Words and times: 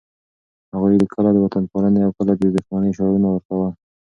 هغوی 0.73 0.95
کله 1.13 1.29
د 1.33 1.37
وطنپالنې 1.45 2.01
او 2.03 2.11
کله 2.17 2.31
د 2.37 2.43
دښمنۍ 2.55 2.91
شعارونه 2.97 3.27
ورکوي. 3.29 3.69